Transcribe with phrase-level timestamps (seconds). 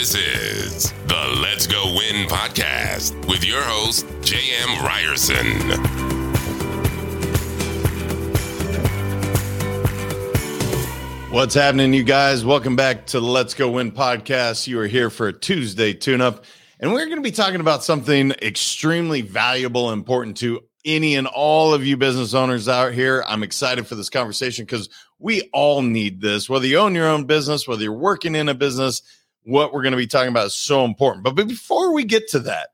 [0.00, 4.82] This is the Let's Go Win podcast with your host, J.M.
[4.82, 5.44] Ryerson.
[11.30, 12.46] What's happening, you guys?
[12.46, 14.66] Welcome back to the Let's Go Win podcast.
[14.66, 16.46] You are here for a Tuesday tune up,
[16.78, 21.26] and we're going to be talking about something extremely valuable, and important to any and
[21.26, 23.22] all of you business owners out here.
[23.28, 24.88] I'm excited for this conversation because
[25.18, 26.48] we all need this.
[26.48, 29.02] Whether you own your own business, whether you're working in a business,
[29.44, 31.24] what we're going to be talking about is so important.
[31.24, 32.68] But, before we get to that,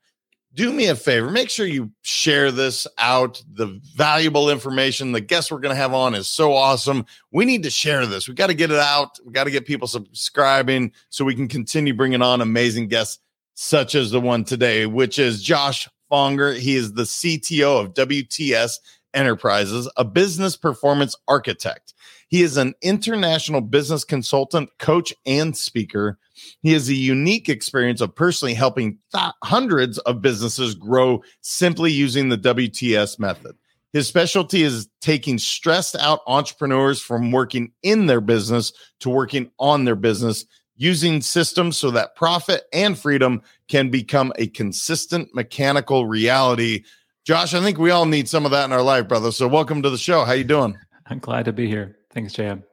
[0.57, 3.41] do me a favor make sure you share this out.
[3.53, 7.05] The valuable information the guest we're going to have on is so awesome.
[7.31, 8.27] We need to share this.
[8.27, 9.19] We got to get it out.
[9.23, 13.19] We got to get people subscribing so we can continue bringing on amazing guests
[13.53, 16.57] such as the one today which is josh fonger.
[16.57, 18.79] He is the cto of wts
[19.13, 21.93] enterprises a business performance architect
[22.27, 26.19] he is an international business consultant coach and speaker
[26.61, 32.29] he has a unique experience of personally helping th- hundreds of businesses grow simply using
[32.29, 33.55] the WTS method.
[33.93, 39.85] His specialty is taking stressed out entrepreneurs from working in their business to working on
[39.85, 46.83] their business using systems so that profit and freedom can become a consistent mechanical reality.
[47.27, 49.33] Josh, I think we all need some of that in our life, brother.
[49.33, 50.23] So welcome to the show.
[50.23, 50.77] How you doing?
[51.07, 51.97] I'm glad to be here.
[52.13, 52.63] Thanks, Jam.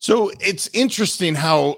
[0.00, 1.76] So it's interesting how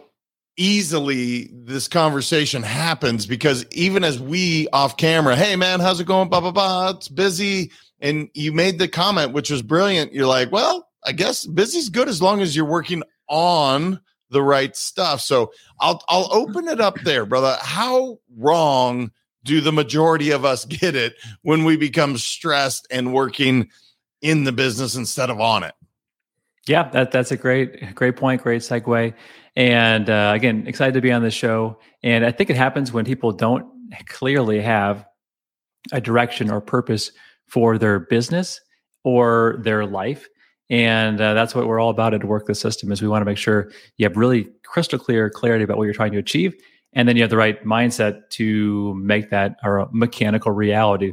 [0.57, 6.31] easily this conversation happens because even as we off camera, hey man, how's it going?
[6.31, 6.89] Blah blah blah.
[6.97, 7.71] It's busy.
[8.01, 10.15] And you made the comment, which was brilliant.
[10.15, 14.75] You're like, well, I guess busy's good as long as you're working on the right
[14.75, 15.21] stuff.
[15.21, 17.59] So I'll I'll open it up there, brother.
[17.61, 19.11] How wrong
[19.47, 23.71] do the majority of us get it when we become stressed and working
[24.21, 25.75] in the business instead of on it?
[26.67, 29.15] Yeah, that, that's a great, great point, great segue.
[29.55, 31.79] And uh, again, excited to be on this show.
[32.03, 33.67] And I think it happens when people don't
[34.09, 35.07] clearly have
[35.93, 37.13] a direction or purpose
[37.47, 38.61] for their business
[39.05, 40.29] or their life.
[40.69, 43.27] And uh, that's what we're all about at Work the System is we want to
[43.27, 46.55] make sure you have really crystal clear clarity about what you're trying to achieve.
[46.97, 51.13] And then you have the right mindset to make that a mechanical reality.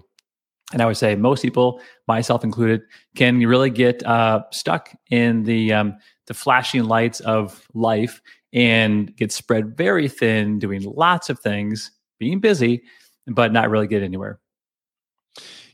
[0.72, 2.82] And I would say most people, myself included,
[3.16, 8.22] can really get uh, stuck in the um, the flashing lights of life
[8.54, 12.84] and get spread very thin, doing lots of things, being busy,
[13.28, 14.40] but not really get anywhere.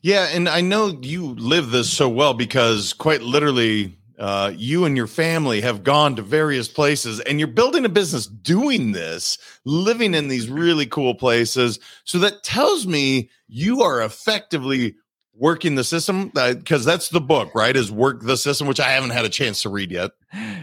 [0.01, 4.97] Yeah, and I know you live this so well because quite literally, uh, you and
[4.97, 10.13] your family have gone to various places and you're building a business doing this, living
[10.13, 11.79] in these really cool places.
[12.03, 14.95] So that tells me you are effectively
[15.39, 18.89] working the system because uh, that's the book right is work the system which i
[18.89, 20.11] haven't had a chance to read yet.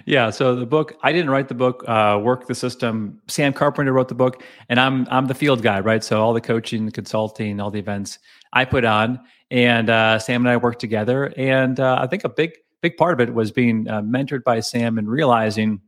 [0.05, 3.19] Yeah so the book i didn't write the book uh, work the system.
[3.27, 6.05] Sam carpenter wrote the book and i'm i'm the field guy right?
[6.05, 8.19] So all the coaching consulting all the events
[8.53, 9.19] i put on
[9.51, 12.53] and uh, sam and i worked together and uh, i think a big
[12.89, 15.81] big part of it was being uh, mentored by sam and realizing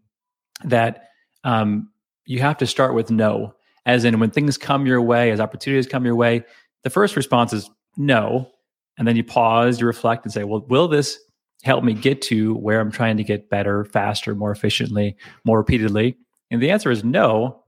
[0.64, 1.08] that
[1.44, 1.90] um,
[2.26, 3.54] you have to start with no
[3.86, 6.44] as in when things come your way as opportunities come your way
[6.82, 8.50] the first response is no
[8.98, 11.18] and then you pause, you reflect and say, well, will this
[11.62, 16.16] help me get to where I'm trying to get better, faster, more efficiently, more repeatedly?
[16.50, 17.62] And the answer is no.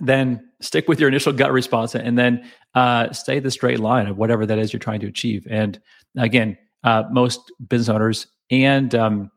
[0.00, 2.44] Then stick with your initial gut response and then
[2.74, 5.46] uh, stay the straight line of whatever that is you're trying to achieve.
[5.48, 5.80] And
[6.16, 9.30] again, uh, most business owners and um,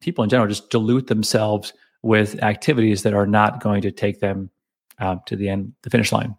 [0.00, 1.72] people in general just dilute themselves
[2.02, 4.50] with activities that are not going to take them
[5.00, 6.36] uh, to the end, the finish line.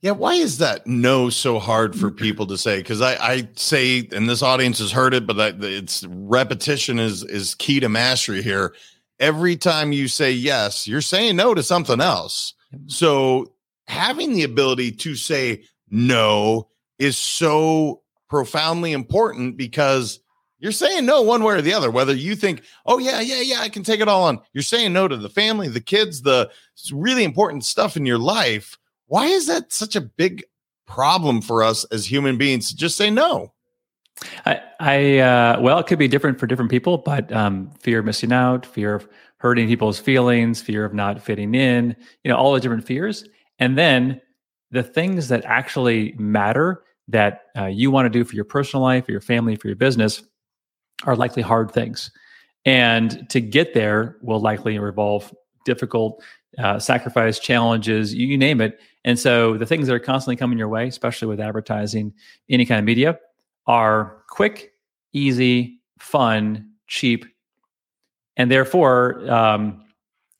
[0.00, 2.78] Yeah, why is that no so hard for people to say?
[2.78, 7.24] Because I, I say, and this audience has heard it, but that it's repetition is
[7.24, 8.74] is key to mastery here.
[9.18, 12.54] Every time you say yes, you're saying no to something else.
[12.86, 13.52] So
[13.88, 20.20] having the ability to say no is so profoundly important because
[20.58, 21.90] you're saying no one way or the other.
[21.90, 24.40] Whether you think, oh yeah, yeah, yeah, I can take it all on.
[24.52, 26.50] You're saying no to the family, the kids, the
[26.92, 28.78] really important stuff in your life
[29.08, 30.44] why is that such a big
[30.86, 33.52] problem for us as human beings to just say no?
[34.46, 38.04] I, I uh, well, it could be different for different people, but um, fear of
[38.04, 39.08] missing out, fear of
[39.38, 43.24] hurting people's feelings, fear of not fitting in, you know, all the different fears.
[43.58, 44.20] And then
[44.70, 49.06] the things that actually matter that uh, you want to do for your personal life,
[49.06, 50.22] for your family, for your business
[51.04, 52.10] are likely hard things.
[52.64, 55.34] And to get there will likely involve
[55.64, 56.22] difficult
[56.58, 58.80] uh, sacrifice, challenges, you, you name it.
[59.04, 62.12] And so the things that are constantly coming your way, especially with advertising,
[62.48, 63.18] any kind of media,
[63.66, 64.72] are quick,
[65.12, 67.24] easy, fun, cheap,
[68.36, 69.84] and therefore um,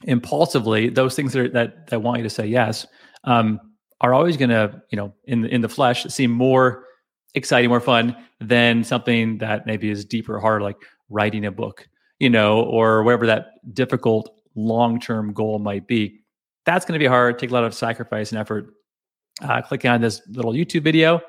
[0.04, 2.86] impulsively, those things that, are, that that want you to say yes
[3.24, 3.60] um,
[4.00, 6.84] are always going to, you know, in the, in the flesh, seem more
[7.34, 10.76] exciting, more fun than something that maybe is deeper harder, like
[11.08, 16.20] writing a book, you know, or whatever that difficult long term goal might be.
[16.64, 18.74] That's going to be hard, take a lot of sacrifice and effort.
[19.40, 21.20] Uh, clicking on this little YouTube video,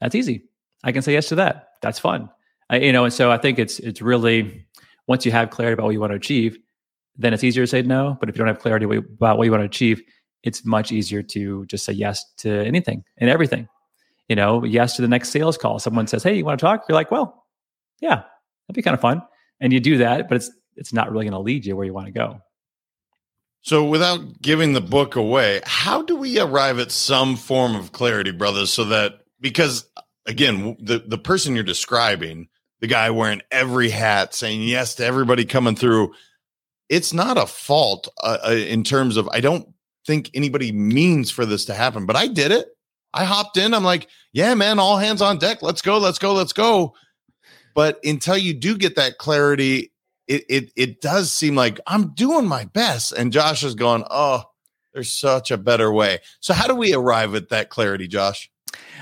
[0.00, 0.48] that's easy.
[0.82, 1.68] I can say yes to that.
[1.80, 2.28] That's fun.
[2.70, 4.66] I, you know, and so I think it's it's really
[5.06, 6.58] once you have clarity about what you want to achieve,
[7.16, 8.16] then it's easier to say no.
[8.18, 10.02] But if you don't have clarity about what you want to achieve,
[10.42, 13.68] it's much easier to just say yes to anything and everything.
[14.28, 15.78] You know, yes to the next sales call.
[15.78, 17.44] Someone says, "Hey, you want to talk?" You're like, "Well,
[18.00, 18.22] yeah,
[18.66, 19.22] that'd be kind of fun,"
[19.60, 21.92] and you do that, but it's it's not really going to lead you where you
[21.92, 22.40] want to go.
[23.62, 28.32] So, without giving the book away, how do we arrive at some form of clarity,
[28.32, 28.72] brothers?
[28.72, 29.86] So that because
[30.26, 32.48] again, the the person you're describing,
[32.80, 36.12] the guy wearing every hat, saying yes to everybody coming through,
[36.88, 39.68] it's not a fault uh, uh, in terms of I don't
[40.06, 42.68] think anybody means for this to happen, but I did it.
[43.14, 43.74] I hopped in.
[43.74, 45.62] I'm like, yeah, man, all hands on deck.
[45.62, 46.94] Let's go, let's go, let's go.
[47.74, 49.92] But until you do get that clarity
[50.28, 53.12] it it it does seem like I'm doing my best.
[53.12, 54.44] And Josh is going, oh,
[54.94, 56.20] there's such a better way.
[56.40, 58.50] So how do we arrive at that clarity, Josh?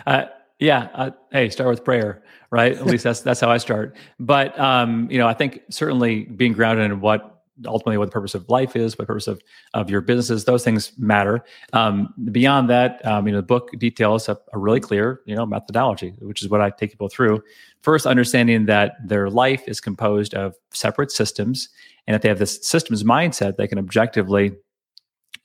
[0.06, 0.24] Uh,
[0.58, 0.88] yeah.
[0.94, 2.76] Uh, hey, start with prayer, right?
[2.76, 3.96] At least that's that's how I start.
[4.18, 8.34] But um, you know, I think certainly being grounded in what ultimately what the purpose
[8.34, 9.40] of life is, what the purpose of,
[9.74, 11.44] of your businesses, those things matter.
[11.72, 15.46] Um, beyond that, um, you know, the book details a, a, really clear, you know,
[15.46, 17.42] methodology, which is what I take people through.
[17.82, 21.68] First, understanding that their life is composed of separate systems,
[22.06, 24.52] and if they have this systems mindset, they can objectively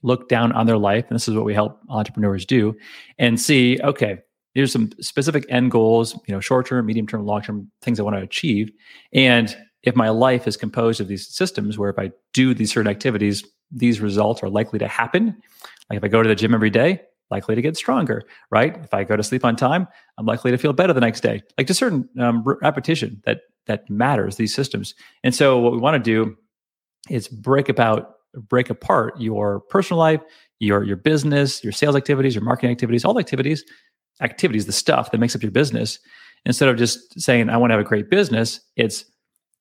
[0.02, 2.76] look down on their life, and this is what we help entrepreneurs do,
[3.18, 4.20] and see, okay,
[4.54, 8.04] here's some specific end goals, you know, short term, medium term, long term things I
[8.04, 8.72] want to achieve,
[9.14, 9.56] and
[9.86, 13.44] if my life is composed of these systems where if I do these certain activities,
[13.72, 15.42] these results are likely to happen.
[15.90, 17.02] Like if I go to the gym every day,
[17.32, 18.78] likely to get stronger, right?
[18.84, 19.88] If I go to sleep on time,
[20.18, 21.42] I'm likely to feel better the next day.
[21.58, 24.36] Like just certain um, repetition that that matters.
[24.36, 24.94] These systems,
[25.24, 26.36] and so what we want to do
[27.10, 28.12] is break about
[28.50, 30.22] break apart your personal life,
[30.60, 33.64] your your business, your sales activities, your marketing activities, all the activities,
[34.22, 36.00] activities, the stuff that makes up your business.
[36.46, 39.06] Instead of just saying I want to have a great business, it's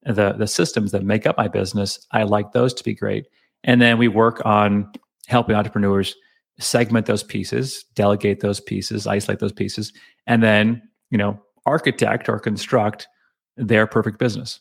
[0.06, 3.26] the the systems that make up my business i like those to be great.
[3.66, 4.92] And then we work on
[5.26, 6.14] helping entrepreneurs
[6.58, 9.92] segment those pieces delegate those pieces isolate those pieces
[10.26, 13.08] and then you know architect or construct
[13.56, 14.60] their perfect business.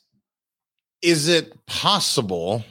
[1.01, 2.63] Is it possible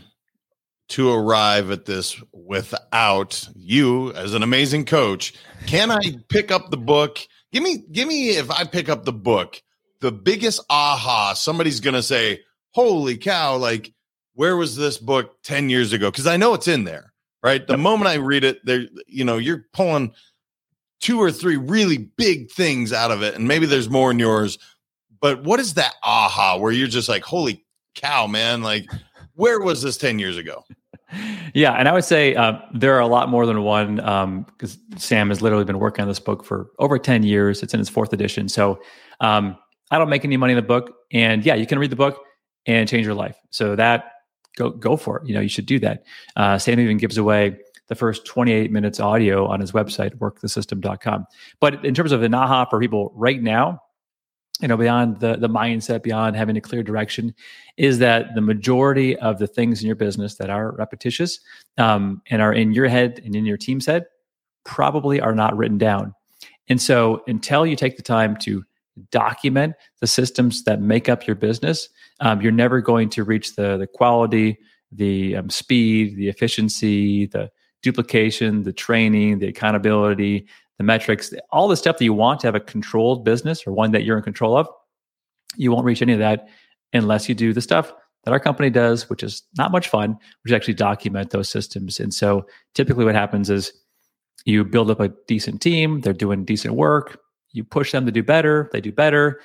[0.89, 5.35] to arrive at this without you as an amazing coach?
[5.67, 7.19] Can i pick up the book?
[7.53, 9.63] Give me give me if i pick up the book
[10.03, 12.41] the biggest aha somebody's gonna say
[12.73, 13.93] holy cow, like,
[14.35, 16.11] where was this book 10 years ago?
[16.11, 17.67] Because I know it's in there, right?
[17.67, 20.13] The moment I read it, there, you know, you're pulling
[21.01, 23.35] two or three really big things out of it.
[23.35, 24.59] And maybe there's more in yours.
[25.21, 27.65] But what is that aha where you're just like, holy
[27.95, 28.63] cow, man?
[28.63, 28.91] Like,
[29.35, 30.65] where was this 10 years ago?
[31.55, 34.97] Yeah, and I would say uh, there are a lot more than one because um,
[34.97, 37.63] Sam has literally been working on this book for over 10 years.
[37.63, 38.49] It's in its fourth edition.
[38.49, 38.81] So
[39.21, 39.59] um,
[39.91, 40.95] I don't make any money in the book.
[41.13, 42.19] And yeah, you can read the book
[42.67, 43.37] and change your life.
[43.51, 44.13] So that
[44.57, 45.27] go go for it.
[45.27, 46.05] You know, you should do that.
[46.37, 51.27] Uh, Sam even gives away the first 28 minutes audio on his website, workthesystem.com.
[51.61, 53.81] But in terms of an aha for people right now,
[54.61, 57.35] you know, beyond the the mindset, beyond having a clear direction,
[57.77, 61.41] is that the majority of the things in your business that are repetitious
[61.79, 64.05] um, and are in your head and in your team's head
[64.65, 66.15] probably are not written down.
[66.69, 68.65] And so, until you take the time to
[69.11, 71.89] document the systems that make up your business,
[72.21, 74.59] um, you're never going to reach the the quality,
[74.91, 77.51] the um, speed, the efficiency, the
[77.83, 80.47] duplication, the training, the accountability,
[80.79, 83.93] the metrics, all the stuff that you want to have a controlled business or one
[83.93, 84.69] that you're in control of.
[85.57, 86.49] You won't reach any of that
[86.93, 87.93] unless you do the stuff
[88.25, 91.99] that our company does, which is not much fun, which actually document those systems.
[91.99, 93.73] And so typically what happens is
[94.45, 97.19] you build up a decent team, they're doing decent work,
[97.53, 99.41] you push them to do better, they do better.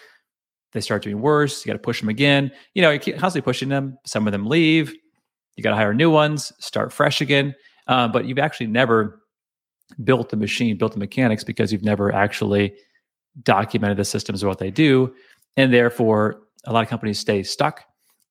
[0.74, 1.66] They start doing worse.
[1.66, 2.52] You got to push them again.
[2.74, 3.98] You know, you're constantly pushing them.
[4.06, 4.94] Some of them leave.
[5.56, 7.56] You got to hire new ones, start fresh again.
[7.88, 9.22] Uh, but you've actually never
[10.04, 12.76] built the machine, built the mechanics because you've never actually
[13.44, 15.14] documented the systems of what they do.
[15.56, 17.84] And therefore, a lot of companies stay stuck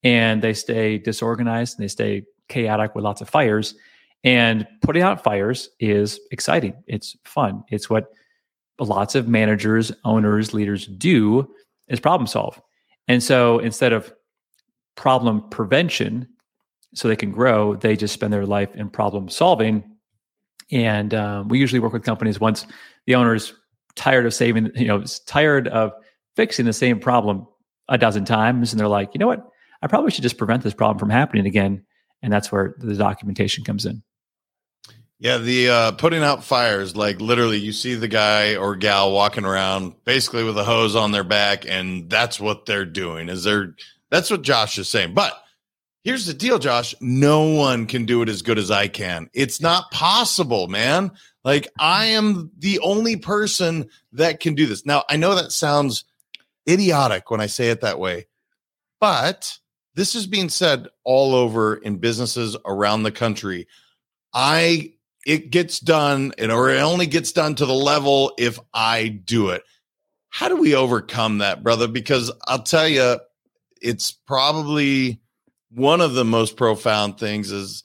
[0.04, 3.74] and they stay disorganized and they stay chaotic with lots of fires.
[4.24, 6.74] And putting out fires is exciting.
[6.86, 7.64] It's fun.
[7.70, 8.12] It's what
[8.78, 11.48] lots of managers, owners, leaders do
[11.88, 12.60] is problem solve.
[13.08, 14.12] And so instead of
[14.96, 16.28] problem prevention,
[16.96, 17.76] so they can grow.
[17.76, 19.84] They just spend their life in problem solving.
[20.72, 22.66] And um, we usually work with companies once
[23.06, 23.52] the owner is
[23.94, 25.92] tired of saving, you know, tired of
[26.34, 27.46] fixing the same problem
[27.88, 29.46] a dozen times, and they're like, you know what,
[29.82, 31.84] I probably should just prevent this problem from happening again.
[32.22, 34.02] And that's where the documentation comes in.
[35.18, 39.46] Yeah, the uh, putting out fires, like literally, you see the guy or gal walking
[39.46, 43.30] around basically with a hose on their back, and that's what they're doing.
[43.30, 43.74] Is they're
[44.10, 45.14] that's what Josh is saying.
[45.14, 45.32] But
[46.04, 49.30] here's the deal, Josh: no one can do it as good as I can.
[49.32, 51.10] It's not possible, man.
[51.44, 54.84] Like I am the only person that can do this.
[54.84, 56.04] Now I know that sounds
[56.68, 58.26] idiotic when I say it that way,
[59.00, 59.58] but
[59.94, 63.66] this is being said all over in businesses around the country.
[64.34, 64.92] I
[65.26, 69.64] it gets done or it only gets done to the level if I do it.
[70.30, 71.88] How do we overcome that, brother?
[71.88, 73.18] Because I'll tell you,
[73.82, 75.20] it's probably
[75.70, 77.82] one of the most profound things is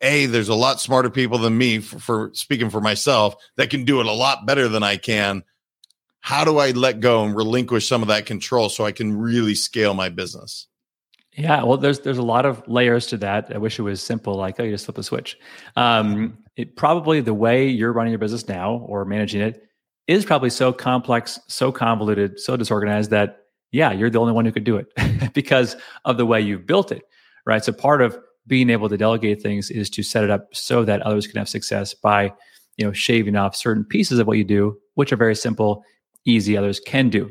[0.00, 3.84] a there's a lot smarter people than me for, for, speaking for myself that can
[3.84, 5.42] do it a lot better than i can
[6.20, 9.54] how do i let go and relinquish some of that control so i can really
[9.54, 10.66] scale my business
[11.34, 14.34] yeah well there's there's a lot of layers to that i wish it was simple
[14.34, 15.38] like oh you just flip a switch
[15.76, 19.62] um, it probably the way you're running your business now or managing it
[20.06, 23.38] is probably so complex, so convoluted, so disorganized that
[23.72, 26.92] yeah, you're the only one who could do it because of the way you've built
[26.92, 27.02] it,
[27.46, 27.64] right?
[27.64, 31.00] So part of being able to delegate things is to set it up so that
[31.02, 32.32] others can have success by,
[32.76, 35.82] you know, shaving off certain pieces of what you do, which are very simple,
[36.26, 37.30] easy, others can do.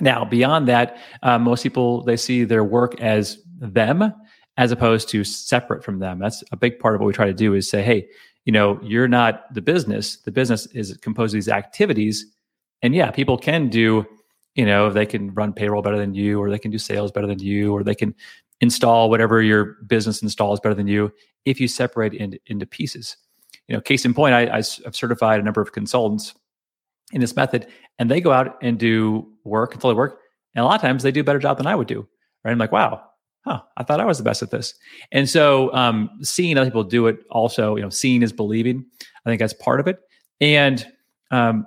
[0.00, 4.12] Now, beyond that, uh, most people they see their work as them
[4.56, 6.18] as opposed to separate from them.
[6.18, 8.08] That's a big part of what we try to do is say, hey,
[8.44, 10.16] you know, you're not the business.
[10.18, 12.26] The business is composed of these activities.
[12.82, 14.06] And yeah, people can do,
[14.54, 17.26] you know, they can run payroll better than you, or they can do sales better
[17.26, 18.14] than you, or they can
[18.60, 21.12] install whatever your business installs better than you
[21.44, 23.16] if you separate into, into pieces.
[23.66, 26.34] You know, case in point, I, I've certified a number of consultants
[27.12, 27.66] in this method,
[27.98, 30.20] and they go out and do work, consulting work,
[30.54, 32.06] and a lot of times they do a better job than I would do.
[32.44, 32.52] Right?
[32.52, 33.02] I'm like, wow,
[33.44, 34.74] huh, I thought I was the best at this.
[35.12, 38.84] And so um, seeing other people do it also, you know, seeing is believing.
[39.24, 40.00] I think that's part of it.
[40.40, 40.86] And
[41.30, 41.66] um,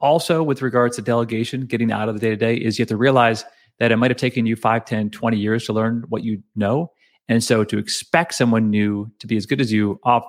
[0.00, 2.88] also with regards to delegation, getting out of the day to day is you have
[2.88, 3.44] to realize
[3.78, 6.90] that it might have taken you 5, 10, 20 years to learn what you know.
[7.28, 10.24] And so to expect someone new to be as good as you off,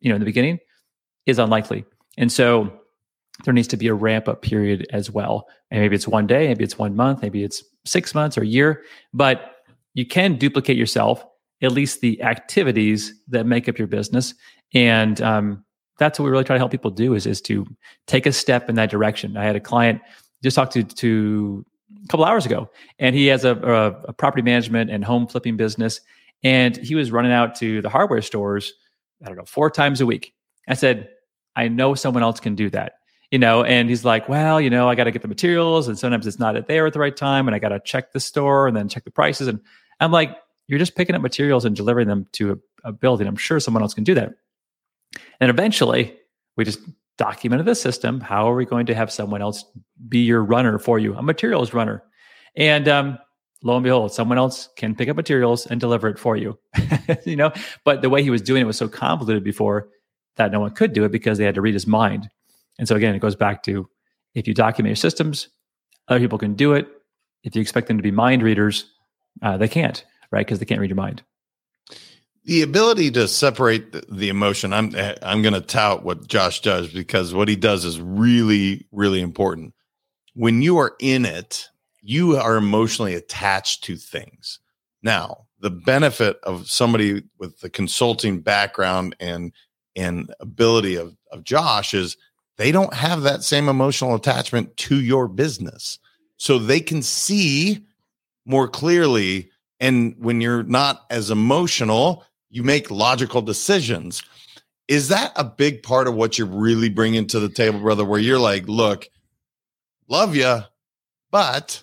[0.00, 0.58] you know, in the beginning
[1.26, 1.84] is unlikely.
[2.18, 2.80] And so
[3.44, 5.48] there needs to be a ramp up period as well.
[5.70, 8.46] And maybe it's one day, maybe it's one month, maybe it's six months or a
[8.46, 8.82] year.
[9.14, 9.56] But
[9.94, 11.24] you can duplicate yourself,
[11.62, 14.34] at least the activities that make up your business.
[14.74, 15.64] And um,
[15.98, 17.66] that's what we really try to help people do is, is to
[18.06, 19.36] take a step in that direction.
[19.36, 20.00] I had a client
[20.42, 21.64] just talked to, to
[22.04, 25.56] a couple hours ago, and he has a, a, a property management and home flipping
[25.56, 26.00] business.
[26.42, 28.72] And he was running out to the hardware stores,
[29.22, 30.34] I don't know, four times a week.
[30.66, 31.10] I said,
[31.54, 32.94] I know someone else can do that
[33.32, 35.98] you know and he's like well you know i got to get the materials and
[35.98, 38.68] sometimes it's not there at the right time and i got to check the store
[38.68, 39.58] and then check the prices and
[40.02, 43.26] I'm like, you're just picking up materials and delivering them to a, a building.
[43.26, 44.34] I'm sure someone else can do that.
[45.40, 46.16] And eventually,
[46.56, 46.80] we just
[47.18, 48.20] documented the system.
[48.20, 49.64] How are we going to have someone else
[50.08, 52.02] be your runner for you, a materials runner?
[52.56, 53.18] And um,
[53.62, 56.58] lo and behold, someone else can pick up materials and deliver it for you.
[57.24, 57.52] you know,
[57.84, 59.88] but the way he was doing it was so convoluted before
[60.36, 62.30] that no one could do it because they had to read his mind.
[62.78, 63.88] And so again, it goes back to
[64.34, 65.48] if you document your systems,
[66.08, 66.88] other people can do it.
[67.44, 68.86] If you expect them to be mind readers,
[69.42, 70.46] uh, they can't, right?
[70.46, 71.22] Because they can't read your mind.
[72.44, 74.72] The ability to separate the, emotion.
[74.72, 79.20] I'm I'm going to tout what Josh does because what he does is really really
[79.20, 79.74] important.
[80.34, 81.68] When you are in it,
[82.00, 84.58] you are emotionally attached to things.
[85.04, 89.52] Now, the benefit of somebody with the consulting background and
[89.94, 92.16] and ability of, of Josh is
[92.56, 95.98] they don't have that same emotional attachment to your business.
[96.38, 97.84] So they can see
[98.44, 99.50] more clearly.
[99.80, 104.22] And when you're not as emotional, you make logical decisions.
[104.88, 108.04] Is that a big part of what you're really bringing to the table, brother?
[108.04, 109.08] Where you're like, look,
[110.08, 110.60] love you,
[111.30, 111.82] but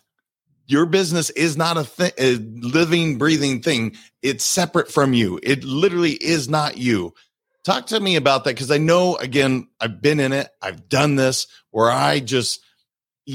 [0.67, 3.95] your business is not a, th- a living, breathing thing.
[4.21, 5.39] It's separate from you.
[5.41, 7.15] It literally is not you.
[7.63, 10.49] Talk to me about that because I know, again, I've been in it.
[10.61, 12.61] I've done this where I just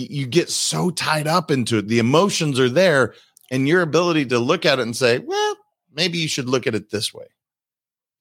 [0.01, 1.89] you get so tied up into it.
[1.89, 3.15] The emotions are there,
[3.51, 5.57] and your ability to look at it and say, well,
[5.95, 7.27] maybe you should look at it this way.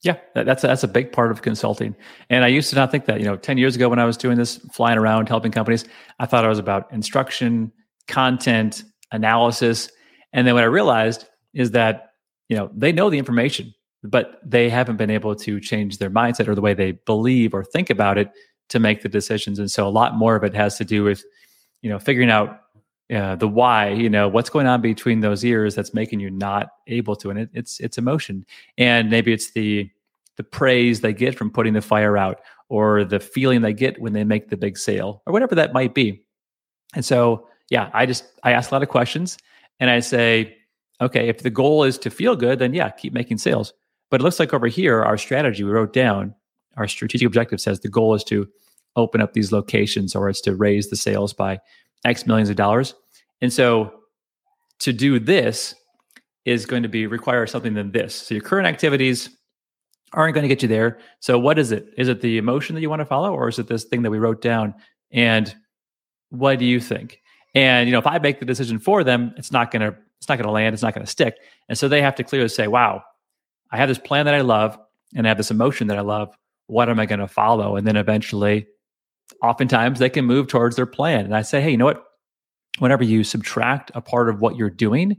[0.03, 1.95] Yeah, that's a, that's a big part of consulting.
[2.29, 3.19] And I used to not think that.
[3.19, 5.85] You know, ten years ago when I was doing this, flying around helping companies,
[6.19, 7.71] I thought it was about instruction,
[8.07, 9.89] content, analysis,
[10.33, 12.11] and then what I realized is that
[12.49, 13.73] you know they know the information.
[14.03, 17.63] but they haven't been able to change their mindset or the way they believe or
[17.63, 18.29] think about it
[18.69, 19.59] to make the decisions.
[19.59, 21.23] And so a lot more of it has to do with,
[21.83, 22.61] you know, figuring out
[23.13, 23.89] uh, the why.
[23.89, 27.37] You know, what's going on between those ears that's making you not able to, and
[27.37, 28.45] it, it's it's emotion,
[28.79, 29.91] and maybe it's the
[30.37, 34.13] the praise they get from putting the fire out, or the feeling they get when
[34.13, 36.25] they make the big sale, or whatever that might be.
[36.95, 39.37] And so, yeah, I just I ask a lot of questions,
[39.79, 40.57] and I say,
[41.01, 43.73] okay, if the goal is to feel good, then yeah, keep making sales.
[44.09, 46.33] But it looks like over here, our strategy we wrote down,
[46.77, 48.47] our strategic objective says the goal is to
[48.95, 51.59] open up these locations or it's to raise the sales by
[52.05, 52.93] X millions of dollars.
[53.41, 53.91] And so
[54.79, 55.75] to do this
[56.45, 58.13] is going to be require something than this.
[58.15, 59.29] So your current activities
[60.13, 60.99] aren't going to get you there.
[61.19, 61.87] So what is it?
[61.97, 64.11] Is it the emotion that you want to follow or is it this thing that
[64.11, 64.75] we wrote down?
[65.11, 65.53] And
[66.29, 67.21] what do you think?
[67.55, 70.29] And you know, if I make the decision for them, it's not going to it's
[70.29, 71.35] not going to land, it's not going to stick.
[71.67, 73.03] And so they have to clearly say, "Wow,
[73.71, 74.77] I have this plan that I love
[75.15, 76.35] and I have this emotion that I love.
[76.67, 77.75] What am I going to follow?
[77.75, 78.67] And then eventually,
[79.43, 81.25] oftentimes they can move towards their plan.
[81.25, 82.03] And I say, hey, you know what?
[82.79, 85.15] Whenever you subtract a part of what you're doing,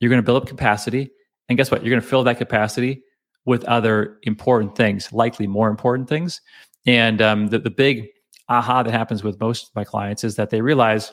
[0.00, 1.10] you're going to build up capacity.
[1.48, 1.82] And guess what?
[1.82, 3.02] You're going to fill that capacity
[3.44, 6.40] with other important things, likely more important things.
[6.86, 8.06] And um, the, the big
[8.48, 11.12] aha that happens with most of my clients is that they realize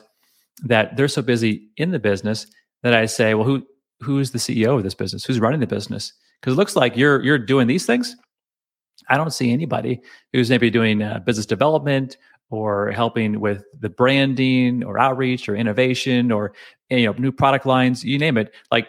[0.62, 2.46] that they're so busy in the business
[2.82, 3.66] that I say, well, who
[4.00, 5.24] who's the CEO of this business?
[5.24, 6.12] Who's running the business?
[6.40, 8.16] because it looks like you're you're doing these things.
[9.08, 10.00] I don't see anybody
[10.32, 12.16] who's maybe doing uh, business development
[12.50, 16.52] or helping with the branding or outreach or innovation or
[16.90, 18.54] you know new product lines, you name it.
[18.70, 18.88] Like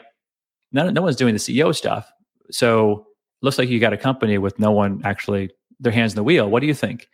[0.71, 2.11] no, no one's doing the CEO stuff.
[2.51, 3.07] So
[3.41, 6.49] looks like you got a company with no one actually their hands in the wheel.
[6.49, 7.07] What do you think?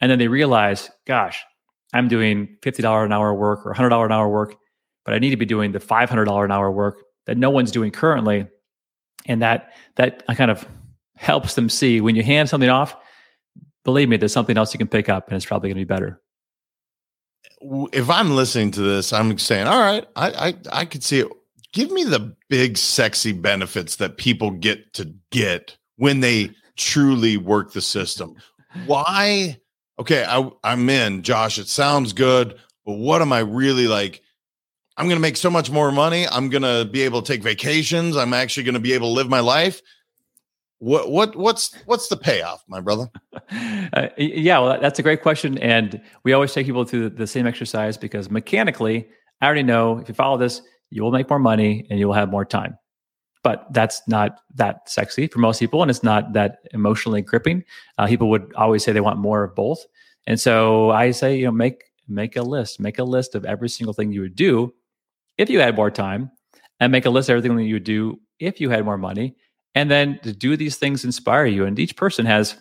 [0.00, 1.42] And then they realize, gosh,
[1.92, 4.56] I'm doing $50 an hour work or $100 an hour work,
[5.04, 7.90] but I need to be doing the $500 an hour work that no one's doing
[7.90, 8.46] currently
[9.26, 10.66] and that that kind of
[11.16, 12.96] helps them see when you hand something off
[13.84, 15.84] believe me there's something else you can pick up and it's probably going to be
[15.84, 16.20] better
[17.92, 21.28] if i'm listening to this i'm saying all right i i, I could see it
[21.72, 27.72] give me the big sexy benefits that people get to get when they truly work
[27.72, 28.34] the system
[28.86, 29.58] why
[29.98, 34.20] okay I, i'm in josh it sounds good but what am i really like
[34.96, 36.26] I'm going to make so much more money.
[36.28, 38.16] I'm going to be able to take vacations.
[38.16, 39.82] I'm actually going to be able to live my life.
[40.84, 43.10] What what what's what's the payoff, my brother?
[43.92, 47.46] Uh, yeah, well, that's a great question, and we always take people through the, same
[47.46, 49.06] exercise because mechanically,
[49.40, 52.14] I already know if you follow this, you will make more money and you will
[52.14, 52.76] have more time.
[53.44, 57.62] But that's not that sexy for most people, and it's not that emotionally gripping.
[57.98, 59.84] Uh, people would always say they want more of both,
[60.26, 63.68] and so I say, you know, make make a list, make a list of every
[63.68, 64.74] single thing you would do
[65.38, 66.30] if you had more time
[66.80, 69.36] and make a list of everything that you would do if you had more money.
[69.74, 71.64] And then to do these things inspire you.
[71.64, 72.56] And each person has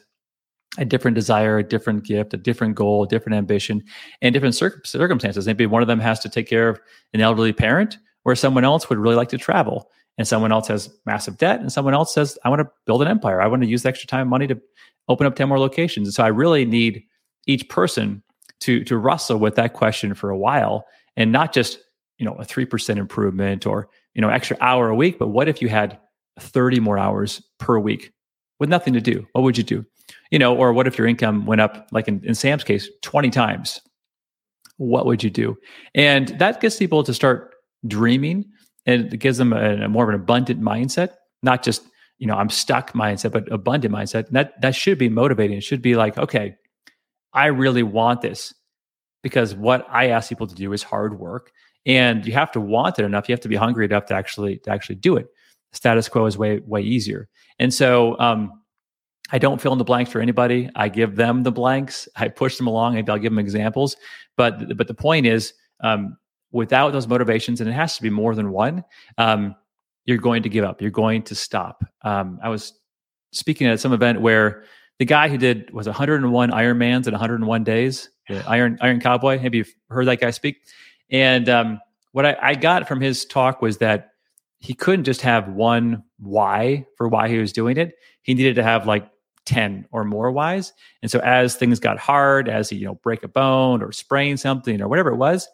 [0.78, 3.84] a different desire, a different gift, a different goal, a different ambition,
[4.22, 5.46] and different cir- circumstances.
[5.46, 6.80] Maybe one of them has to take care of
[7.14, 10.90] an elderly parent, where someone else would really like to travel, and someone else has
[11.06, 13.42] massive debt, and someone else says, I want to build an empire.
[13.42, 14.60] I want to use the extra time and money to
[15.08, 16.08] open up 10 more locations.
[16.08, 17.04] And so I really need
[17.46, 18.24] each person
[18.64, 20.86] to to wrestle with that question for a while
[21.18, 21.80] and not just
[22.18, 25.62] you know a 3% improvement or you know extra hour a week but what if
[25.62, 26.00] you had
[26.40, 28.12] 30 more hours per week
[28.60, 29.26] with nothing to do.
[29.34, 29.86] What would you do?
[30.32, 33.30] You know or what if your income went up like in, in sam's case 20
[33.30, 33.80] times?
[34.78, 35.58] What would you do?
[35.96, 37.54] And that gets people to start
[37.88, 38.46] dreaming
[38.86, 41.84] and it gives them a, a more of an abundant mindset not just
[42.18, 44.28] you know i'm stuck mindset but abundant mindset.
[44.28, 45.58] And that that should be motivating.
[45.58, 46.56] It should be like okay
[47.34, 48.54] i really want this
[49.22, 51.52] because what i ask people to do is hard work
[51.86, 53.28] and you have to want it enough.
[53.28, 55.28] You have to be hungry enough to actually to actually do it
[55.74, 57.28] status quo is way way easier.
[57.60, 58.62] And so um,
[59.32, 60.70] i don't fill in the blanks for anybody.
[60.76, 62.08] I give them the blanks.
[62.16, 63.96] I push them along maybe i'll give them examples.
[64.38, 66.18] But but the point is um,
[66.52, 68.84] without those motivations and it has to be more than one
[69.18, 69.56] um,
[70.06, 70.82] you're going to give up.
[70.82, 71.84] You're going to stop.
[72.02, 72.74] Um, i was
[73.32, 74.64] speaking at some event where
[75.00, 78.10] the guy who did was 101 ironmans in 101 days?
[78.30, 79.40] The iron iron cowboy.
[79.42, 80.58] Maybe you've heard that guy speak?
[81.10, 81.80] And um,
[82.12, 84.13] what I, I got from his talk was that
[84.64, 87.96] he couldn't just have one why for why he was doing it.
[88.22, 89.06] He needed to have like
[89.46, 90.72] 10 or more whys.
[91.02, 94.38] And so as things got hard, as he, you know, break a bone or sprain
[94.38, 95.50] something or whatever it was,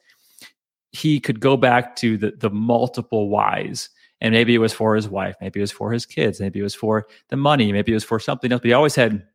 [0.92, 3.90] he could go back to the the multiple whys.
[4.22, 6.64] And maybe it was for his wife, maybe it was for his kids, maybe it
[6.64, 8.62] was for the money, maybe it was for something else.
[8.62, 9.26] But he always had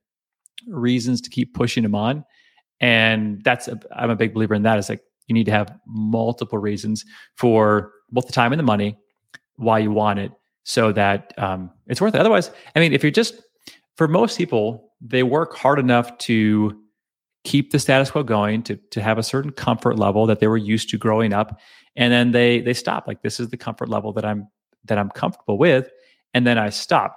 [0.68, 2.24] reasons to keep pushing him on.
[2.78, 4.78] And that's I'm a big believer in that.
[4.78, 8.96] It's like you need to have multiple reasons for both the time and the money
[9.56, 10.32] why you want it
[10.64, 12.20] so that um, it's worth it.
[12.20, 13.40] Otherwise, I mean, if you're just
[13.96, 16.80] for most people, they work hard enough to
[17.44, 20.56] keep the status quo going, to to have a certain comfort level that they were
[20.56, 21.60] used to growing up,
[21.96, 23.06] and then they they stop.
[23.06, 24.48] Like this is the comfort level that I'm
[24.86, 25.90] that I'm comfortable with,
[26.32, 27.16] and then I stop.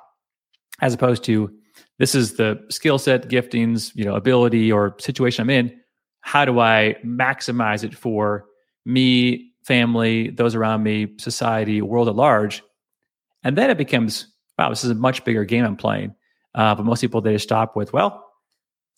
[0.80, 1.52] As opposed to
[1.98, 5.80] this is the skill set, giftings, you know, ability or situation I'm in.
[6.22, 8.46] How do I maximize it for
[8.86, 12.64] me, family, those around me, society, world at large?
[13.44, 14.28] And then it becomes,
[14.58, 16.16] wow, this is a much bigger game I'm playing.
[16.56, 18.26] Uh, but most people they just stop with, well,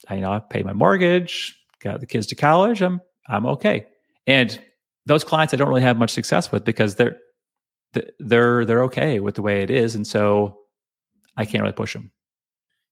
[0.07, 3.87] I you know I paid my mortgage, got the kids to college, I'm I'm okay.
[4.25, 4.59] And
[5.05, 7.17] those clients I don't really have much success with because they're
[8.19, 10.59] they're they're okay with the way it is, and so
[11.35, 12.11] I can't really push them.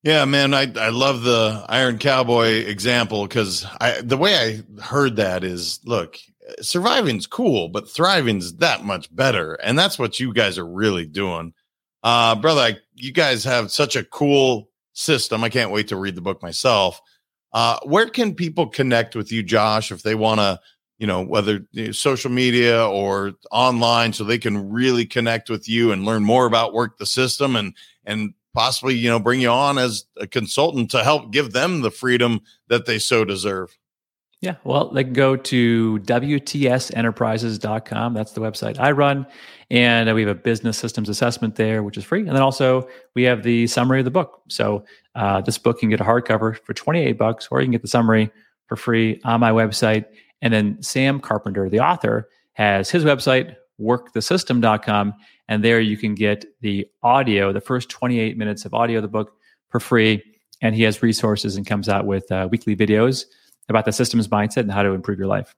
[0.04, 5.18] Yeah, man, I I love the Iron Cowboy example because I the way I heard
[5.18, 6.18] that is look,
[6.62, 11.54] surviving's cool, but thriving's that much better, and that's what you guys are really doing,
[12.04, 12.62] uh, brother.
[12.62, 15.44] I, you guys have such a cool system.
[15.44, 17.02] I can't wait to read the book myself.
[17.54, 20.60] Uh, where can people connect with you, Josh, if they want to,
[21.00, 25.70] you know, whether you know, social media or online, so they can really connect with
[25.70, 27.74] you and learn more about work the system and
[28.06, 31.92] and possibly, you know, bring you on as a consultant to help give them the
[31.92, 33.78] freedom that they so deserve?
[34.40, 38.14] Yeah, well, they can go to WTSenterprises.com.
[38.14, 39.26] That's the website I run.
[39.72, 42.20] And we have a business systems assessment there, which is free.
[42.20, 44.44] And then also we have the summary of the book.
[44.48, 47.82] So uh, this book can get a hardcover for 28 bucks, or you can get
[47.82, 48.30] the summary
[48.68, 50.06] for free on my website.
[50.44, 55.16] And then Sam Carpenter, the author, has his website, workthesystem.com.
[55.48, 59.08] And there you can get the audio, the first 28 minutes of audio of the
[59.08, 59.34] book
[59.70, 60.22] for free.
[60.62, 63.26] And he has resources and comes out with uh, weekly videos
[63.70, 65.56] about the systems mindset and how to improve your life.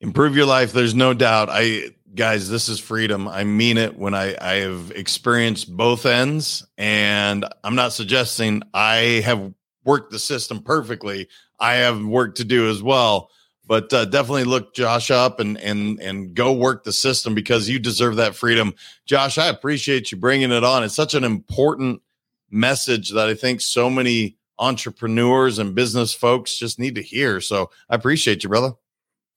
[0.00, 0.72] Improve your life.
[0.72, 1.48] There's no doubt.
[1.50, 3.28] I guys, this is freedom.
[3.28, 6.66] I mean it when I, I have experienced both ends.
[6.78, 9.52] And I'm not suggesting I have
[9.84, 11.28] worked the system perfectly.
[11.58, 13.30] I have work to do as well
[13.70, 17.78] but uh, definitely look Josh up and and and go work the system because you
[17.78, 18.74] deserve that freedom.
[19.06, 20.82] Josh, I appreciate you bringing it on.
[20.82, 22.02] It's such an important
[22.50, 27.40] message that I think so many entrepreneurs and business folks just need to hear.
[27.40, 28.74] So I appreciate you, brother.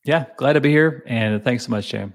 [0.06, 2.14] Yeah, glad to be here, and thanks so much, Jam.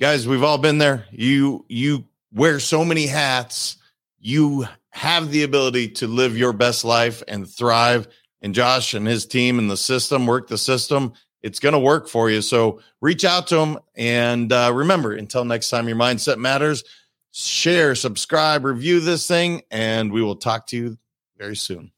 [0.00, 1.04] Guys, we've all been there.
[1.12, 3.76] You you wear so many hats.
[4.18, 8.08] You have the ability to live your best life and thrive
[8.40, 12.08] and Josh and his team and the system work the system, it's going to work
[12.08, 12.42] for you.
[12.42, 13.78] So reach out to them.
[13.96, 16.84] And uh, remember, until next time, your mindset matters.
[17.30, 20.98] Share, subscribe, review this thing, and we will talk to you
[21.36, 21.92] very soon.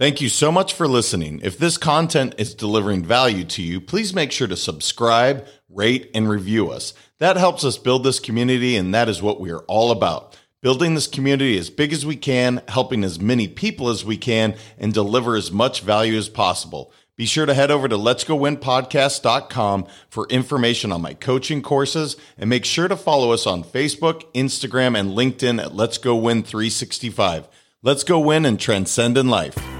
[0.00, 1.40] Thank you so much for listening.
[1.42, 6.26] If this content is delivering value to you, please make sure to subscribe, rate, and
[6.26, 6.94] review us.
[7.18, 10.94] That helps us build this community, and that is what we are all about building
[10.94, 14.94] this community as big as we can, helping as many people as we can, and
[14.94, 16.90] deliver as much value as possible.
[17.16, 22.64] Be sure to head over to letsgowinpodcast.com for information on my coaching courses and make
[22.64, 27.48] sure to follow us on Facebook, Instagram, and LinkedIn at Let's Go Win 365.
[27.82, 29.79] Let's go win and transcend in life.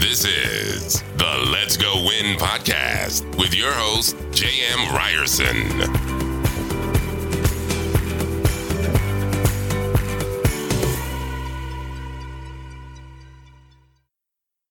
[0.00, 4.94] This is the Let's Go Win podcast with your host, J.M.
[4.94, 6.27] Ryerson.